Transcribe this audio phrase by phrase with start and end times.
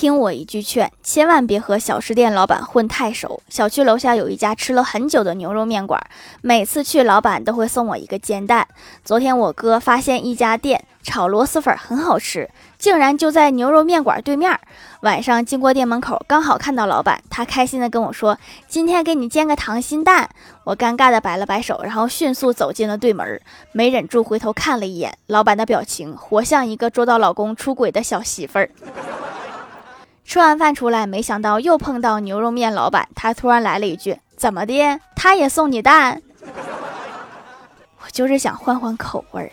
[0.00, 3.42] 听我一句劝，千万别和小吃店老板混太熟。
[3.50, 6.02] 小区楼下有一家吃了很久的牛肉面馆，
[6.40, 8.66] 每次去老板都会送我一个煎蛋。
[9.04, 14.58] 昨天我哥发现一家店炒螺蛳粉很好吃，竟然就在牛肉面馆对面。
[15.02, 20.30] 晚上经过店门口，刚好看到老板，他开心的跟我说：“今天给你煎个溏心蛋。”
[20.64, 23.38] 我尴尬的摆了摆手，然后迅速走进了对门，
[23.72, 28.70] 没忍住回头看了一眼老板的表情，活像一个捉到老公出轨的小媳妇儿。
[30.30, 35.00] 吃完饭出来，没想到又碰到牛肉面老板，他突然来了一句：“怎么的？
[35.16, 36.22] 他也送你蛋？”
[37.98, 39.50] 我就是想换换口味儿。